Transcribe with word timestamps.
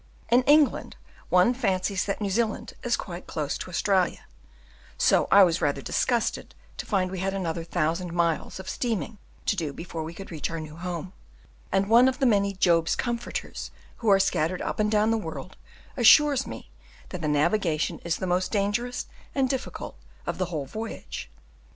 In 0.31 0.41
England 0.47 0.95
one 1.29 1.53
fancies 1.53 2.05
that 2.05 2.21
New 2.21 2.31
Zealand 2.31 2.73
is 2.81 2.97
quite 2.97 3.27
close 3.27 3.55
to 3.59 3.69
Australia, 3.69 4.21
so 4.97 5.27
I 5.31 5.43
was 5.43 5.61
rather 5.61 5.83
disgusted 5.83 6.55
to 6.77 6.87
find 6.87 7.11
we 7.11 7.19
had 7.19 7.35
another 7.35 7.63
thousand 7.63 8.11
miles 8.11 8.59
of 8.59 8.67
steaming 8.67 9.19
to 9.45 9.55
do 9.55 9.71
before 9.71 10.01
we 10.01 10.15
could 10.15 10.31
reach 10.31 10.49
our 10.49 10.59
new 10.59 10.75
home; 10.75 11.13
and 11.71 11.87
one 11.87 12.07
of 12.07 12.17
the 12.17 12.25
many 12.25 12.51
Job's 12.53 12.95
comforters 12.95 13.69
who 13.97 14.09
are 14.09 14.19
scattered 14.19 14.63
up 14.63 14.79
and 14.79 14.89
down 14.91 15.11
the 15.11 15.19
world 15.19 15.55
assures 15.95 16.47
me 16.47 16.71
that 17.09 17.21
the 17.21 17.27
navigation 17.27 17.99
is 17.99 18.17
the 18.17 18.25
most 18.25 18.51
dangerous 18.51 19.05
and 19.35 19.49
difficult 19.51 19.95
of 20.25 20.39
the 20.39 20.45
whole 20.45 20.65
voyage. 20.65 21.29